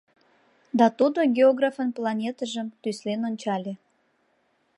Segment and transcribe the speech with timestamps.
[0.79, 3.73] Да тудо географын планетыжым тӱслен ончале.